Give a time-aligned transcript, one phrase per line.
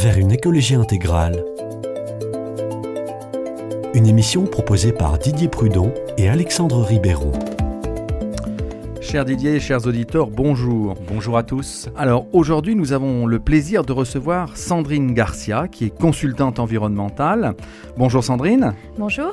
[0.00, 1.44] vers une écologie intégrale.
[3.92, 7.32] Une émission proposée par Didier Prudon et Alexandre Ribéron.
[9.02, 10.94] Chers Didier, chers auditeurs, bonjour.
[11.06, 11.90] Bonjour à tous.
[11.98, 17.54] Alors aujourd'hui, nous avons le plaisir de recevoir Sandrine Garcia, qui est consultante environnementale.
[17.98, 18.72] Bonjour Sandrine.
[18.96, 19.32] Bonjour.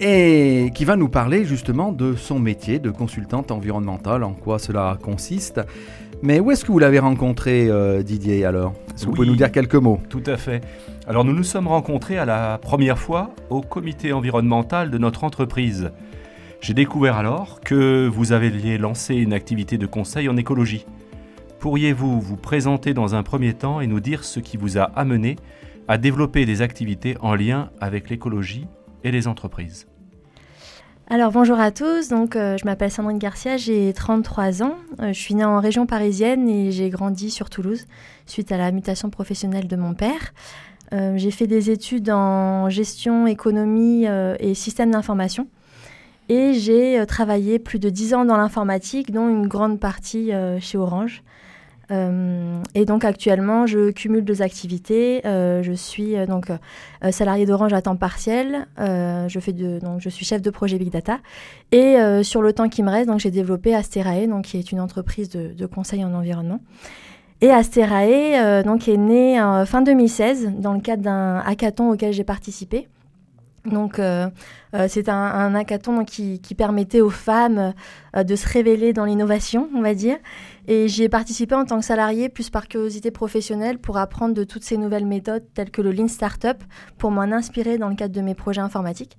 [0.00, 4.98] Et qui va nous parler justement de son métier de consultante environnementale, en quoi cela
[5.00, 5.60] consiste.
[6.22, 8.72] Mais où est-ce que vous l'avez rencontré, euh, Didier, alors?
[8.94, 10.00] Est-ce que vous pouvez nous dire quelques mots?
[10.08, 10.62] Tout à fait.
[11.06, 15.90] Alors nous nous sommes rencontrés à la première fois au comité environnemental de notre entreprise.
[16.60, 20.86] J'ai découvert alors que vous aviez lancé une activité de conseil en écologie.
[21.60, 25.36] Pourriez-vous vous présenter dans un premier temps et nous dire ce qui vous a amené
[25.88, 28.66] à développer des activités en lien avec l'écologie
[29.04, 29.86] et les entreprises
[31.06, 35.18] alors bonjour à tous, donc euh, je m'appelle Sandrine Garcia, j'ai 33 ans, euh, je
[35.20, 37.84] suis née en région parisienne et j'ai grandi sur Toulouse
[38.24, 40.32] suite à la mutation professionnelle de mon père.
[40.94, 44.06] Euh, j'ai fait des études en gestion, économie
[44.40, 45.46] et système d'information
[46.30, 50.30] et j'ai travaillé plus de 10 ans dans l'informatique, dont une grande partie
[50.60, 51.22] chez Orange.
[51.90, 55.26] Euh, et donc actuellement, je cumule deux activités.
[55.26, 56.46] Euh, je suis euh, donc
[57.10, 58.66] salarié d'Orange à temps partiel.
[58.78, 61.18] je fais donc je suis chef de projet Big Data.
[61.72, 64.80] Et sur le temps qui me reste, donc j'ai développé Asterae, donc qui est une
[64.80, 66.60] entreprise de, de conseil en environnement.
[67.40, 72.88] Et Asterae donc est né fin 2016 dans le cadre d'un hackathon auquel j'ai participé.
[73.64, 74.00] Donc,
[74.88, 77.72] c'est un, un, hackathon qui, qui, permettait aux femmes
[78.14, 80.18] de se révéler dans l'innovation, on va dire.
[80.66, 84.44] Et j'y ai participé en tant que salarié, plus par curiosité professionnelle, pour apprendre de
[84.44, 86.56] toutes ces nouvelles méthodes telles que le Lean Startup,
[86.98, 89.16] pour m'en inspirer dans le cadre de mes projets informatiques.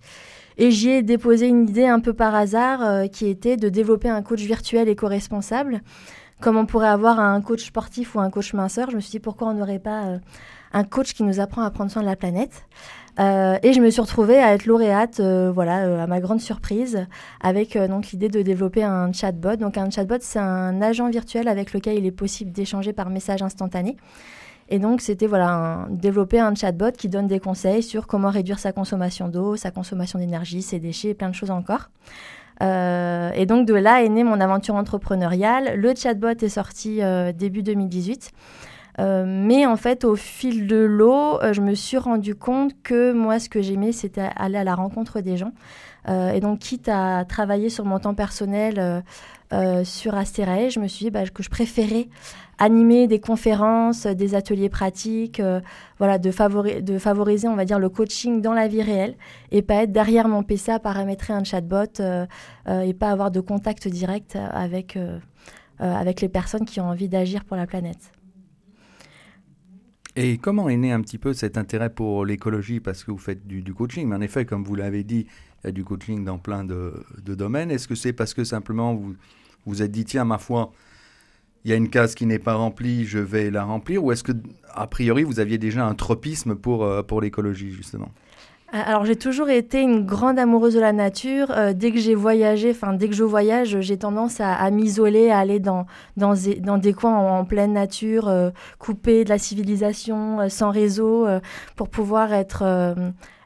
[0.57, 4.09] Et j'y ai déposé une idée un peu par hasard, euh, qui était de développer
[4.09, 5.81] un coach virtuel éco-responsable.
[6.41, 9.19] Comme on pourrait avoir un coach sportif ou un coach minceur, je me suis dit
[9.19, 10.17] pourquoi on n'aurait pas euh,
[10.73, 12.65] un coach qui nous apprend à prendre soin de la planète?
[13.17, 17.07] Euh, et je me suis retrouvée à être lauréate, euh, voilà, à ma grande surprise,
[17.39, 19.55] avec donc l'idée de développer un chatbot.
[19.55, 23.41] Donc un chatbot, c'est un agent virtuel avec lequel il est possible d'échanger par message
[23.41, 23.95] instantané.
[24.67, 28.71] Et donc c'était voilà développer un chatbot qui donne des conseils sur comment réduire sa
[28.71, 31.89] consommation d'eau, sa consommation d'énergie, ses déchets, plein de choses encore.
[32.61, 35.75] Et donc de là est née mon aventure entrepreneuriale.
[35.75, 37.01] Le chatbot est sorti
[37.37, 38.31] début 2018.
[38.99, 43.11] Euh, mais en fait, au fil de l'eau, euh, je me suis rendu compte que
[43.11, 45.51] moi, ce que j'aimais, c'était aller à la rencontre des gens.
[46.07, 49.03] Euh, et donc, quitte à travailler sur mon temps personnel
[49.85, 52.09] sur Asterae, je me suis dit bah, que je préférais
[52.57, 55.41] animer des conférences, des ateliers pratiques,
[55.97, 56.29] voilà, de,
[56.81, 59.15] de, favoriser, on va dire, le coaching dans la vie réelle
[59.51, 62.01] et pas être derrière mon PC à paramétrer un chatbot
[62.67, 64.97] et pas avoir de contact direct avec,
[65.79, 68.11] avec les personnes qui ont envie d'agir pour la planète.
[70.17, 72.79] Et comment est né un petit peu cet intérêt pour l'écologie?
[72.79, 75.27] Parce que vous faites du, coaching, mais en effet, comme vous l'avez dit,
[75.63, 77.69] il y a du coaching dans plein de, domaines.
[77.69, 79.15] Est-ce que c'est parce que simplement vous
[79.65, 80.71] vous êtes dit, tiens, ma foi,
[81.65, 84.23] il y a une case qui n'est pas remplie, je vais la remplir Ou est-ce
[84.23, 84.31] que,
[84.73, 88.11] a priori, vous aviez déjà un tropisme pour, euh, pour l'écologie, justement?
[88.73, 91.51] Euh, alors j'ai toujours été une grande amoureuse de la nature.
[91.51, 95.39] Euh, dès que j'ai voyagé, enfin dès que je voyage, j'ai tendance à, m'isoler, à
[95.39, 95.85] aller dans,
[96.17, 98.49] dans, des coins en, pleine nature, euh,
[98.79, 101.27] coupés de la civilisation, sans réseau,
[101.75, 102.63] pour pouvoir être,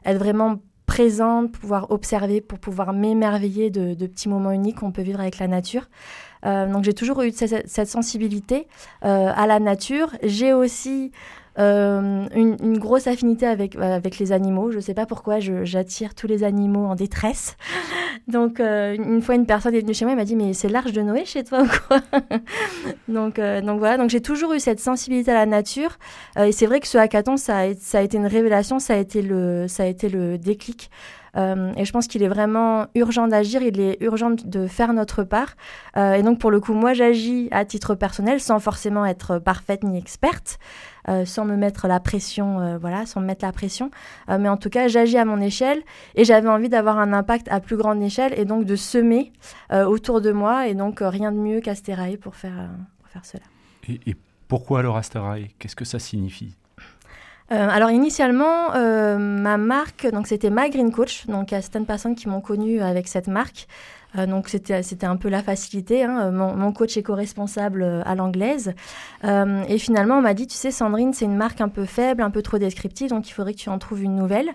[0.04, 5.20] être vraiment présente, pouvoir observer, pour pouvoir m'émerveiller de, petits moments uniques qu'on peut vivre
[5.20, 5.88] avec la nature.
[6.42, 8.66] Donc j'ai toujours eu cette, sensibilité
[9.02, 10.10] à la nature.
[10.22, 11.12] J'ai aussi
[11.58, 14.70] euh, une, grosse affinité avec, euh, les animaux.
[14.70, 17.56] Je ne sais pas pourquoi j'attire tous les animaux en détresse.
[18.28, 20.68] Donc, euh, une fois, une personne est venue chez moi et m'a dit Mais c'est
[20.68, 22.00] l'arche de Noé chez toi ou quoi?
[23.08, 25.98] Donc, donc voilà, donc j'ai toujours eu cette sensibilité à la nature.
[26.38, 28.96] et c'est vrai que ce hackathon, ça a, ça a été une révélation, ça a
[28.96, 30.90] été le, ça a été le déclic.
[31.36, 35.56] Et je pense qu'il est vraiment urgent d'agir, il est urgent de faire notre part.
[35.96, 39.98] et donc, pour le coup, moi, j'agis à titre personnel sans forcément être parfaite ni
[39.98, 40.58] experte.
[41.08, 43.90] Euh, sans me mettre la pression, euh, voilà, sans me mettre la pression.
[44.28, 45.82] Euh, mais en tout cas, j'agis à mon échelle
[46.14, 49.32] et j'avais envie d'avoir un impact à plus grande échelle et donc de semer
[49.72, 50.68] autour de moi.
[50.68, 53.44] Et donc, rien de mieux qu'Asterae pour faire, pour faire cela.
[53.88, 54.16] Et,
[54.48, 56.56] pourquoi alors Asterae Qu'est-ce que ça signifie?
[57.50, 58.70] Alors initialement,
[59.18, 61.26] ma marque, donc c'était My Green Coach.
[61.26, 63.66] Donc il y a certaines personnes qui m'ont connue avec cette marque.
[64.18, 66.04] Euh, donc c'était c'était un peu la facilité.
[66.04, 66.30] Hein.
[66.30, 68.74] Mon, coach éco-responsable euh, à l'anglaise.
[69.24, 72.22] Euh, et finalement, on m'a dit, tu sais, Sandrine, c'est une marque un peu faible,
[72.22, 74.50] un peu trop descriptive, donc il faudrait que tu en trouves une nouvelle.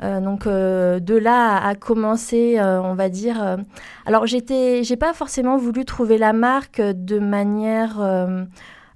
[0.00, 3.56] donc de là à, commencer, on va dire.
[4.04, 7.98] alors j'étais, j'ai pas forcément voulu trouver la marque de manière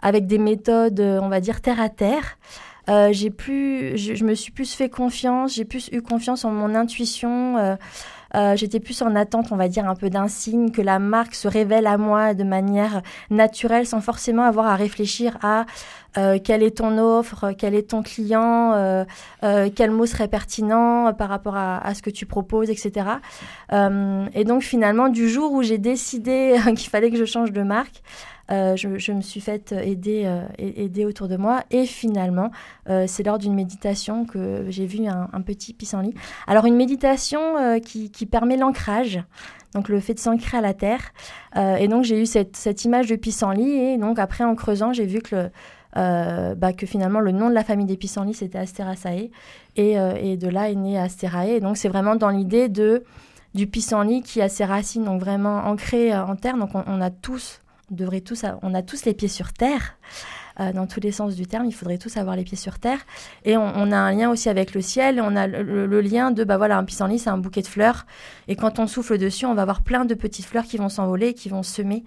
[0.03, 2.37] avec des méthodes, on va dire terre à terre.
[3.13, 7.77] J'ai plus, je, me suis plus fait confiance, j'ai plus eu confiance en mon intuition.
[8.37, 11.35] Euh, j'étais plus en attente, on va dire, un peu d'un signe, que la marque
[11.35, 15.67] se révèle à moi de manière naturelle, sans forcément avoir à réfléchir à
[16.17, 19.05] euh, quelle est ton offre, quel est ton client, euh,
[19.75, 23.07] quel mot serait pertinent par rapport à, à, ce que tu proposes, etc.
[23.73, 28.03] et donc finalement, du jour où j'ai décidé qu'il fallait que je change de marque,
[28.51, 31.63] euh, je, me suis fait aider, euh, aider autour de moi.
[31.71, 32.51] Et finalement,
[32.89, 36.15] euh, c'est lors d'une méditation que j'ai vu un, petit pissenlit.
[36.47, 39.23] Alors, une méditation qui, qui, permet l'ancrage.
[39.75, 41.13] Donc le fait de s'ancrer à la terre.
[41.57, 43.93] et donc j'ai eu cette, cette, image de pissenlit.
[43.93, 45.51] Et donc après en creusant, j'ai vu que le,
[45.95, 49.31] bah, que finalement le nom de la famille des pissenlits c'était Asteraceae
[49.77, 51.61] et, et, de là est né Asterae.
[51.61, 53.05] Donc c'est vraiment dans l'idée de
[53.55, 56.57] du pissenlit qui a ses racines donc vraiment ancrées en terre.
[56.57, 57.61] Donc on a tous
[57.91, 59.97] on tous, on a tous les pieds sur terre,
[60.61, 61.67] euh, dans tous les sens du terme.
[61.67, 63.01] Il faudrait tous avoir les pieds sur terre.
[63.45, 65.21] Et on, a un lien aussi avec le ciel.
[65.21, 68.07] On a le, lien de, bah voilà, un pissenlit, c'est un bouquet de fleurs.
[68.49, 71.35] Et quand on souffle dessus, on va avoir plein de petites fleurs qui vont s'envoler,
[71.35, 72.05] qui vont semer.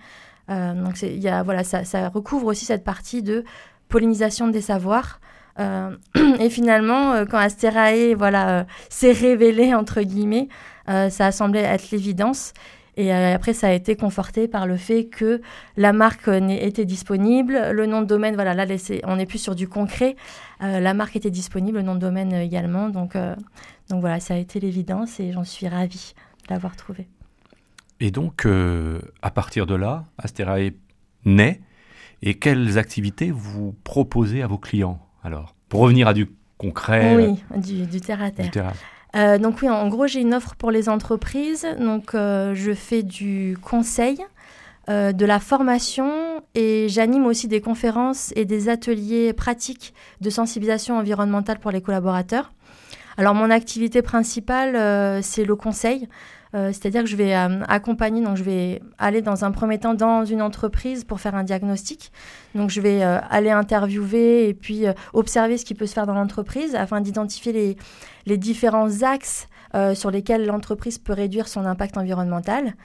[0.50, 3.44] Euh, donc y a, voilà, ça, recouvre aussi cette partie de
[3.89, 5.19] pollinisation des savoirs.
[5.59, 5.95] Euh,
[6.39, 10.47] et finalement, quand Astérae voilà, s'est révélé, entre guillemets,
[10.88, 12.53] ça a semblé être l'évidence.
[12.95, 15.41] Et euh, après, ça a été conforté par le fait que
[15.77, 18.65] la marque était disponible, le nom de domaine, voilà, là,
[19.06, 20.15] on n'est plus sur du concret.
[20.62, 22.89] Euh, la marque était disponible, le nom de domaine également.
[22.89, 23.36] Donc, euh,
[23.89, 26.13] donc voilà, ça a été l'évidence et j'en suis ravie
[26.50, 27.07] d'avoir trouvé.
[28.00, 28.45] Et donc,
[29.21, 30.71] à partir de là, Asterae
[31.25, 31.62] naît.
[32.25, 35.55] Et quelles activités vous proposez à vos clients alors?
[35.67, 37.15] Pour revenir à du concret.
[37.17, 38.45] Oui, du, du terre à terre.
[38.45, 38.73] Du terre à...
[39.15, 41.67] Euh, donc oui, en gros, j'ai une offre pour les entreprises.
[41.79, 44.19] Donc euh, je fais du conseil,
[44.89, 46.09] euh, de la formation
[46.55, 52.53] et j'anime aussi des conférences et des ateliers pratiques de sensibilisation environnementale pour les collaborateurs.
[53.18, 56.07] Alors mon activité principale, c'est le conseil.
[56.56, 59.95] Euh, c'est-à-dire que je vais euh, accompagner, donc je vais aller dans un premier temps
[59.95, 62.12] dans une entreprise pour faire un diagnostic.
[62.54, 66.13] Donc je vais euh, aller interviewer et puis observer ce qui peut se faire dans
[66.13, 67.77] l'entreprise afin d'identifier les,
[68.27, 72.75] les différents axes euh, sur lesquels l'entreprise peut réduire son impact environnemental.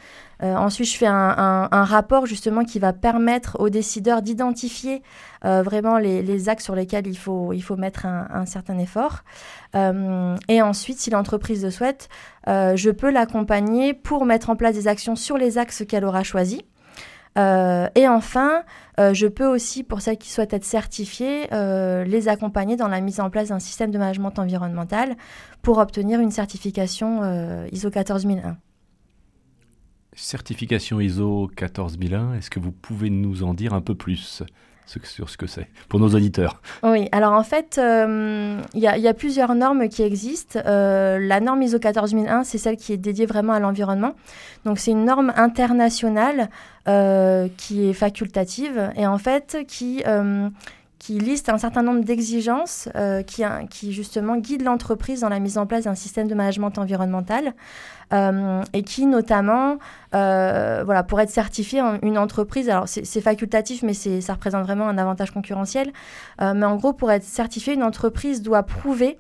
[0.43, 5.03] Euh, ensuite, je fais un, rapport justement qui va permettre aux décideurs d'identifier
[5.45, 9.25] euh, vraiment les, axes sur lesquels il faut, il faut mettre un, certain effort.
[9.75, 12.09] et ensuite, si l'entreprise le souhaite,
[12.47, 16.63] je peux l'accompagner pour mettre en place des actions sur les axes qu'elle aura choisis.
[17.37, 18.63] Euh, et enfin,
[18.99, 23.01] euh, je peux aussi, pour celles qui souhaitent être certifiées, euh, les accompagner dans la
[23.01, 25.17] mise en place d'un système de management environnemental
[25.63, 27.23] pour obtenir une certification
[27.73, 28.57] ISO 14001.
[30.15, 34.43] Certification ISO 14001, est-ce que vous pouvez nous en dire un peu plus?
[35.05, 39.15] Sur ce que c'est pour nos auditeurs Oui, alors en fait, euh, il y, a
[39.15, 40.61] plusieurs normes qui existent.
[40.65, 44.15] Euh, la norme ISO 14001, c'est celle qui est dédiée vraiment à l'environnement.
[44.65, 46.49] Donc c'est une norme internationale
[46.89, 50.03] euh, qui est facultative et en fait qui
[50.99, 55.67] qui liste un certain nombre d'exigences euh, qui, justement guident l'entreprise dans la mise en
[55.67, 57.55] place d'un système de management environnemental
[58.13, 59.79] euh, et qui notamment,
[60.15, 64.99] euh, voilà, pour être certifié une entreprise, alors c'est facultatif mais ça représente vraiment un
[64.99, 65.93] avantage concurrentiel,
[66.41, 69.19] mais en gros pour être certifié, une entreprise doit prouver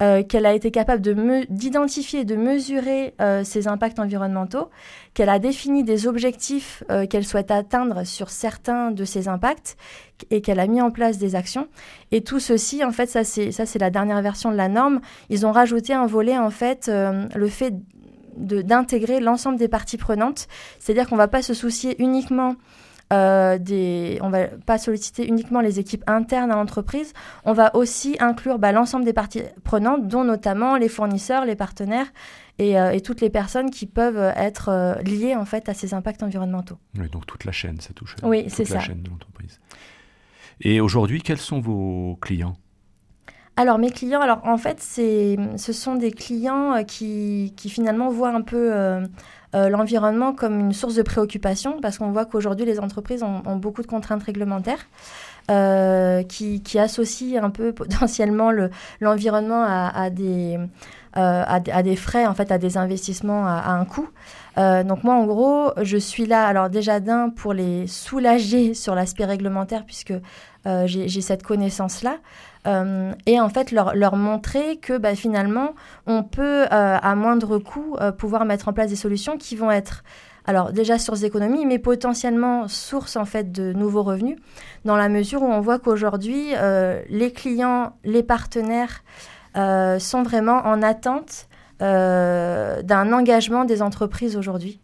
[0.00, 1.02] euh, qu'elle a été capable
[1.50, 4.70] d'identifier et de mesurer euh, ses impacts environnementaux,
[5.12, 9.76] qu'elle a défini des objectifs euh, qu'elle souhaite atteindre sur certains de ces impacts
[10.30, 11.66] et qu'elle a mis en place des actions.
[12.12, 15.00] Et tout ceci, en fait, ça c'est ça c'est la dernière version de la norme.
[15.30, 17.74] Ils ont rajouté un volet en fait le fait
[18.36, 20.46] d'intégrer l'ensemble des parties prenantes,
[20.78, 22.54] c'est-à-dire qu'on ne va pas se soucier uniquement
[23.12, 27.12] euh, des, on va pas solliciter uniquement les équipes internes à l'entreprise,
[27.44, 32.06] on va aussi inclure bah, l'ensemble des parties prenantes, dont notamment les fournisseurs, les partenaires
[32.58, 36.22] et, euh, toutes les personnes qui peuvent être euh, liées en fait à ces impacts
[36.22, 36.78] environnementaux.
[36.98, 38.14] Oui, donc toute la chaîne, ça touche.
[38.22, 38.74] Oui, c'est ça.
[38.74, 39.60] la chaîne de l'entreprise.
[40.60, 42.56] Et aujourd'hui, quels sont vos clients?
[43.58, 48.42] Alors mes clients, alors en fait, ce sont des clients qui, qui finalement voient un
[48.42, 48.72] peu
[49.54, 53.80] euh, l'environnement comme une source de préoccupation, parce qu'on voit qu'aujourd'hui, les entreprises ont, beaucoup
[53.80, 54.86] de contraintes réglementaires.
[55.50, 58.50] Euh, qui, associent un peu potentiellement
[59.00, 60.58] l'environnement à, des,
[61.16, 64.10] euh, à, des frais, en fait, à des investissements à, un coût.
[64.58, 69.24] donc moi, en gros, je suis là, alors déjà d'un, pour les soulager sur l'aspect
[69.24, 70.12] réglementaire, puisque
[70.84, 72.18] j'ai cette connaissance-là.
[72.66, 75.74] Euh, et en fait leur, leur montrer que bah, finalement
[76.06, 79.70] on peut euh, à moindre coût euh, pouvoir mettre en place des solutions qui vont
[79.70, 80.02] être
[80.44, 84.38] alors déjà source d'économie, mais potentiellement source en fait de nouveaux revenus,
[84.86, 86.54] dans la mesure où on voit qu'aujourd'hui,
[87.10, 89.04] les clients, les partenaires
[89.54, 91.48] sont vraiment en attente
[91.80, 94.80] d'un engagement des entreprises aujourd'hui.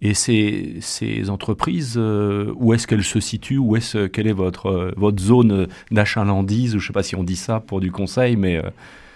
[0.00, 0.80] Et ces,
[1.28, 6.76] entreprises, où est-ce qu'elles se situent Où est-ce, Quelle est votre, votre zone d'achalandise Je
[6.76, 8.62] ne sais pas si on dit ça pour du conseil, mais...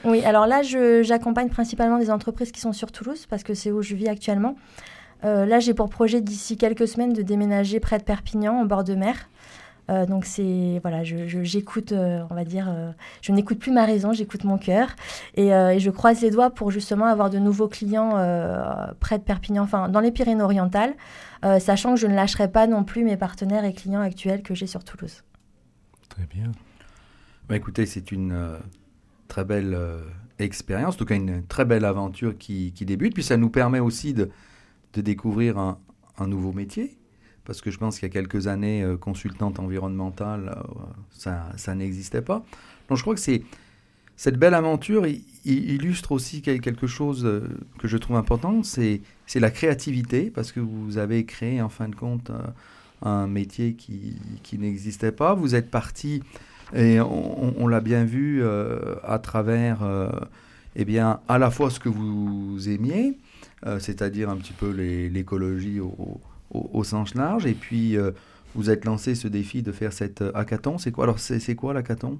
[0.05, 0.62] Oui, alors là,
[1.03, 4.57] j'accompagne principalement des entreprises qui sont sur Toulouse, parce que c'est où je vis actuellement.
[5.25, 8.85] Euh, là, j'ai pour projet d'ici quelques semaines de déménager près de Perpignan, en bord
[8.85, 9.29] de mer.
[9.91, 12.73] Euh, donc c'est voilà, j'écoute, euh, on va dire,
[13.21, 14.89] je n'écoute plus ma raison, j'écoute mon cœur
[15.35, 18.11] et, je croise les doigts pour justement avoir de nouveaux clients
[19.01, 20.95] près de Perpignan, enfin dans les Pyrénées-Orientales,
[21.61, 24.67] sachant que je ne lâcherai pas non plus mes partenaires et clients actuels que j'ai
[24.67, 25.23] sur Toulouse.
[26.09, 26.53] Très bien.
[27.49, 28.59] Bah, écoutez, c'est une
[29.29, 29.77] très belle
[30.39, 33.81] expérience, en tout cas une très belle aventure qui, qui débute, puis ça nous permet
[33.81, 34.31] aussi de
[34.93, 35.79] de découvrir un,
[36.27, 36.97] nouveau métier.
[37.44, 40.56] Parce que je pense qu'il y a quelques années, euh, consultante environnementale,
[41.26, 42.44] euh, ça, n'existait pas.
[42.88, 43.20] Donc je crois que
[44.16, 45.06] cette belle aventure
[45.44, 49.00] illustre aussi quelque chose euh, que je trouve important, c'est
[49.34, 52.30] la créativité, parce que vous avez créé en fin de compte
[53.02, 55.34] un métier qui, n'existait pas.
[55.34, 56.22] Vous êtes parti,
[56.75, 58.44] et on, l'a bien vu
[59.02, 59.80] à travers
[60.76, 63.18] eh bien, à la fois ce que vous aimiez,
[63.80, 65.80] c'est-à-dire un petit peu l'écologie
[66.82, 67.47] sens large.
[67.47, 68.12] Et puis, euh,
[68.54, 70.78] vous êtes lancé ce défi de faire cet euh, hackathon.
[70.78, 72.18] C'est quoi Alors, c'est quoi l'hackathon?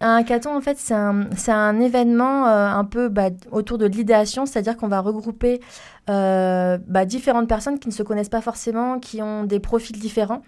[0.00, 4.88] Un hackathon, en fait, c'est un, événement un peu bah, autour de l'idéation, c'est-à-dire qu'on
[4.88, 5.60] va regrouper
[6.06, 10.42] bah, différentes personnes qui ne se connaissent pas forcément, qui ont des profils différents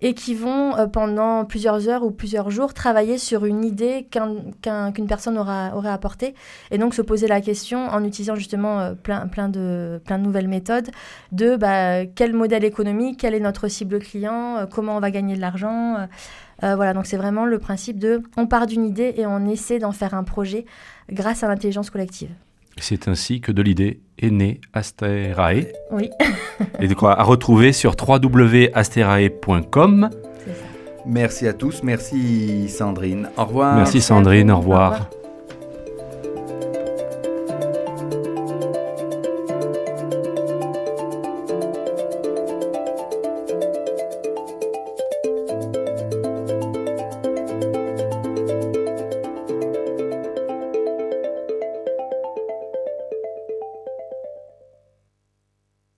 [0.00, 5.06] et qui vont euh, pendant plusieurs heures ou plusieurs jours travailler sur une idée qu'une
[5.06, 6.34] personne aura, aurait apportée
[6.70, 10.90] et donc se poser la question en utilisant justement euh, plein, de nouvelles méthodes
[11.32, 15.36] de bah, quel modèle économique, quel est notre cible client, euh, comment on va gagner
[15.36, 16.06] de l'argent.
[16.62, 19.92] voilà, donc c'est vraiment le principe de on part d'une idée et on essaie d'en
[19.92, 20.64] faire un projet
[21.10, 22.30] grâce à l'intelligence collective.
[22.78, 25.66] C'est ainsi que de l'idée est née Asterae.
[25.90, 26.10] Oui.
[26.80, 30.10] et de quoi à retrouver sur www.asterae.com.
[31.06, 33.30] Merci à tous, merci Sandrine.
[33.36, 33.76] Au revoir.
[33.76, 35.08] Merci Sandrine, au revoir.